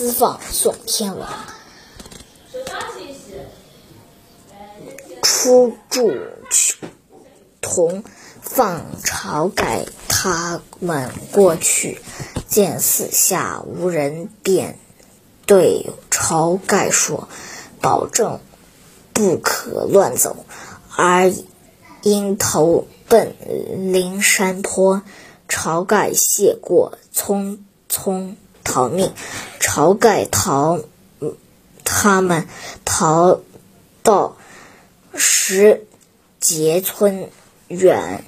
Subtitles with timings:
[0.00, 1.28] 私访宋天王，
[5.22, 6.10] 出驻
[7.60, 8.02] 同
[8.40, 12.00] 放晁盖他们过去，
[12.48, 14.78] 见四下无人，便
[15.44, 17.28] 对晁盖说
[17.82, 18.40] ：“保证
[19.12, 20.46] 不可乱走，
[20.96, 21.30] 而
[22.00, 23.34] 应投奔
[23.92, 25.02] 灵山坡。”
[25.46, 27.58] 晁盖谢过，匆
[27.90, 29.12] 匆逃命。
[29.58, 30.80] 晁盖逃，
[31.84, 32.48] 他们
[32.84, 33.40] 逃
[34.02, 34.36] 到
[35.14, 35.86] 石
[36.40, 37.30] 碣村，
[37.68, 38.24] 远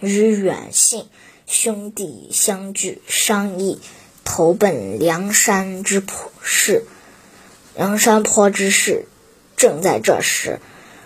[0.00, 1.06] 与远信
[1.46, 3.80] 兄弟相聚，商议
[4.24, 6.84] 投奔梁山之坡事。
[7.74, 9.06] 梁山坡之事，
[9.56, 10.60] 正在这时，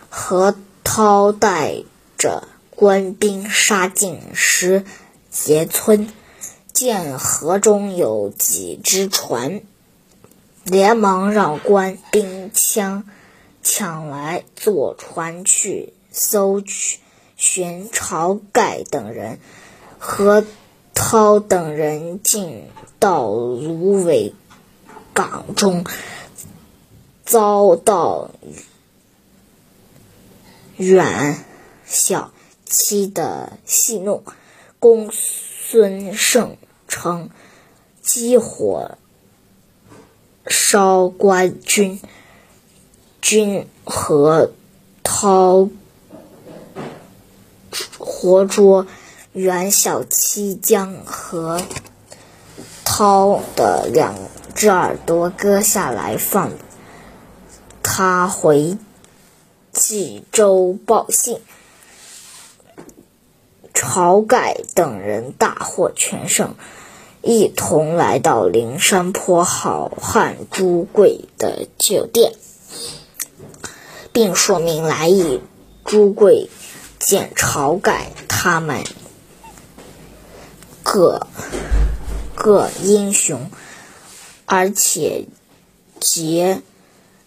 [0.08, 1.82] 何涛带
[2.16, 2.48] 着。
[2.76, 4.84] 官兵杀进石
[5.32, 6.12] 碣村，
[6.74, 9.62] 见河中有几只船，
[10.64, 13.04] 连忙让官兵抢
[13.62, 16.98] 抢来坐船去搜取
[17.36, 19.38] 寻晁盖等人。
[19.98, 20.44] 何
[20.92, 22.68] 涛等人进
[22.98, 24.34] 到芦苇
[25.14, 25.86] 港中，
[27.24, 28.32] 遭到
[30.76, 31.44] 远
[31.86, 32.32] 小。
[32.66, 34.24] 七的戏弄，
[34.80, 35.12] 公
[35.66, 37.30] 孙胜称
[38.02, 38.98] 激火
[40.46, 42.00] 烧官军，
[43.22, 44.52] 军和
[45.02, 45.70] 涛
[47.98, 48.86] 活捉
[49.32, 51.62] 袁小七，将和
[52.84, 54.14] 涛的两
[54.54, 56.52] 只耳朵割下来，放
[57.82, 58.76] 他回
[59.72, 61.40] 冀州报信。
[63.74, 66.54] 晁盖等人大获全胜，
[67.20, 72.32] 一同来到灵山坡好汉朱贵的酒店，
[74.12, 75.40] 并说明来意。
[75.84, 76.48] 朱贵
[76.98, 78.84] 见晁盖他们
[80.82, 81.26] 各
[82.34, 83.50] 个英雄，
[84.46, 85.26] 而且
[86.00, 86.62] 洁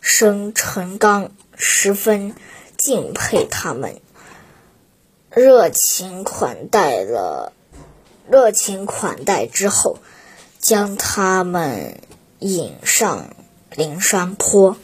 [0.02, 2.34] 身成刚，十分
[2.78, 4.02] 敬佩他们。
[5.38, 7.54] 热情款待了，
[8.28, 10.00] 热情款待之后，
[10.58, 12.00] 将他们
[12.40, 13.36] 引上
[13.76, 14.78] 灵山坡。